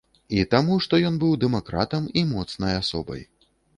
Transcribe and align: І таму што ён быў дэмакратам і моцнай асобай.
І 0.37 0.45
таму 0.53 0.77
што 0.85 0.99
ён 1.09 1.19
быў 1.23 1.35
дэмакратам 1.43 2.07
і 2.23 2.25
моцнай 2.33 2.73
асобай. 2.81 3.21